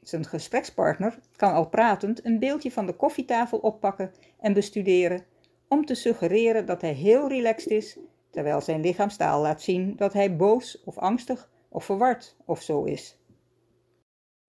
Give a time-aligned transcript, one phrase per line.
[0.00, 5.24] Zijn gesprekspartner kan al pratend een beeldje van de koffietafel oppakken en bestuderen
[5.68, 7.98] om te suggereren dat hij heel relaxed is,
[8.30, 13.18] terwijl zijn lichaamstaal laat zien dat hij boos of angstig of verward of zo is.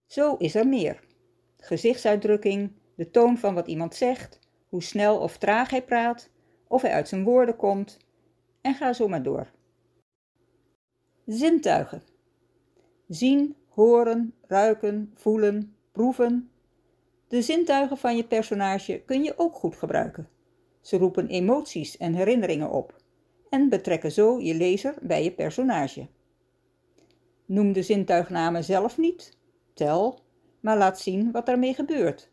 [0.06, 1.00] Zo is er meer.
[1.58, 6.30] Gezichtsuitdrukking, de toon van wat iemand zegt, hoe snel of traag hij praat,
[6.68, 7.98] of hij uit zijn woorden komt,
[8.60, 9.50] en ga zo maar door.
[11.26, 12.02] Zintuigen.
[13.08, 16.50] Zien, horen, ruiken, voelen, proeven.
[17.28, 20.28] De zintuigen van je personage kun je ook goed gebruiken.
[20.80, 23.02] Ze roepen emoties en herinneringen op
[23.50, 26.08] en betrekken zo je lezer bij je personage.
[27.46, 29.36] Noem de zintuignamen zelf niet,
[29.74, 30.20] tel,
[30.60, 32.30] maar laat zien wat ermee gebeurt.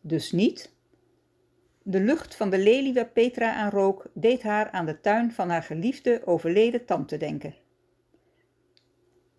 [0.00, 0.72] Dus niet.
[1.82, 5.50] De lucht van de lelie waar Petra aan rook deed haar aan de tuin van
[5.50, 7.54] haar geliefde overleden tante denken.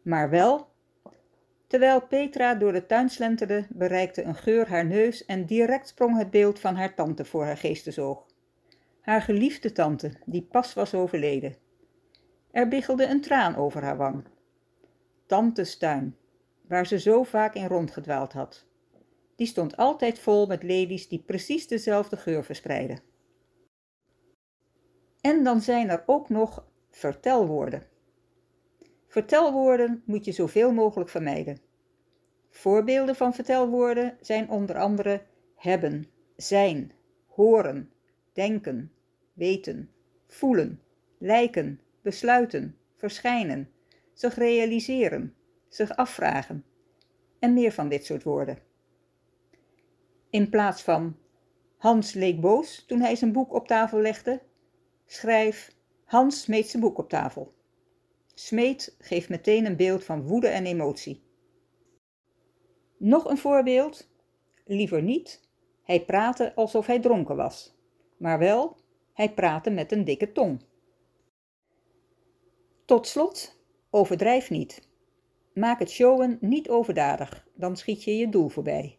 [0.01, 0.73] Maar wel
[1.67, 6.31] Terwijl Petra door de tuin slenterde, bereikte een geur haar neus en direct sprong het
[6.31, 8.25] beeld van haar tante voor haar geestesoog.
[9.01, 11.55] Haar geliefde tante, die pas was overleden.
[12.51, 14.23] Er biggelde een traan over haar wang.
[15.25, 16.15] Tantes tuin,
[16.67, 18.65] waar ze zo vaak in rondgedwaald had.
[19.35, 22.99] Die stond altijd vol met lelies die precies dezelfde geur verspreidden.
[25.21, 27.83] En dan zijn er ook nog vertelwoorden.
[29.07, 31.59] Vertelwoorden moet je zoveel mogelijk vermijden.
[32.49, 35.21] Voorbeelden van vertelwoorden zijn onder andere
[35.55, 36.05] hebben,
[36.35, 36.91] zijn,
[37.27, 37.91] horen,
[38.33, 38.91] denken,
[39.33, 39.89] weten,
[40.27, 40.81] voelen,
[41.17, 43.69] lijken, besluiten, verschijnen,
[44.13, 45.35] zich realiseren,
[45.75, 46.65] zich afvragen
[47.39, 48.59] en meer van dit soort woorden.
[50.29, 51.17] In plaats van
[51.77, 54.41] Hans leek boos toen hij zijn boek op tafel legde,
[55.05, 57.53] schrijf Hans smeet zijn boek op tafel.
[58.33, 61.23] Smeet geeft meteen een beeld van woede en emotie.
[62.97, 64.09] Nog een voorbeeld?
[64.65, 65.49] Liever niet.
[65.83, 67.75] Hij praatte alsof hij dronken was.
[68.17, 68.77] Maar wel,
[69.13, 70.61] hij praatte met een dikke tong.
[72.85, 73.59] Tot slot,
[73.89, 74.93] overdrijf niet.
[75.55, 78.97] Maak het showen niet overdadig, dan schiet je je doel voorbij.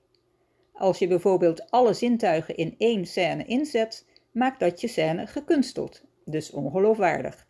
[0.73, 6.51] Als je bijvoorbeeld alle zintuigen in één scène inzet, maakt dat je scène gekunsteld, dus
[6.51, 7.47] ongeloofwaardig.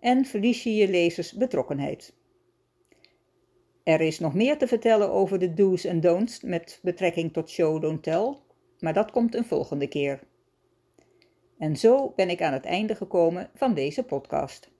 [0.00, 2.14] En verlies je je lezers betrokkenheid.
[3.82, 7.82] Er is nog meer te vertellen over de do's en don'ts met betrekking tot show
[7.82, 8.36] don't tell,
[8.78, 10.20] maar dat komt een volgende keer.
[11.58, 14.70] En zo ben ik aan het einde gekomen van deze podcast.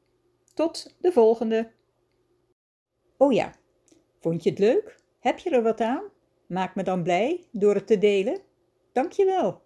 [0.55, 1.71] Tot de volgende.
[3.17, 3.59] Oh ja,
[4.21, 4.97] vond je het leuk?
[5.19, 6.03] Heb je er wat aan?
[6.47, 8.41] Maak me dan blij door het te delen.
[8.93, 9.63] Dankjewel.